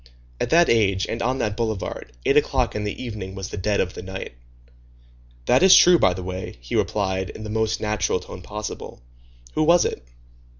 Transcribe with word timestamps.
At 0.39 0.49
that 0.49 0.67
age, 0.67 1.05
and 1.07 1.21
on 1.21 1.37
that 1.37 1.55
boulevard, 1.55 2.11
eight 2.25 2.35
o'clock 2.35 2.73
in 2.75 2.85
the 2.85 3.03
evening 3.03 3.35
was 3.35 3.49
the 3.49 3.55
dead 3.57 3.79
of 3.79 3.93
the 3.93 4.01
night. 4.01 4.33
"That 5.45 5.61
is 5.61 5.75
true, 5.75 5.99
by 5.99 6.15
the 6.15 6.23
way," 6.23 6.55
he 6.59 6.75
replied, 6.75 7.29
in 7.29 7.43
the 7.43 7.51
most 7.51 7.79
natural 7.79 8.19
tone 8.19 8.41
possible. 8.41 9.03
"Who 9.53 9.61
was 9.61 9.85
it?" 9.85 10.03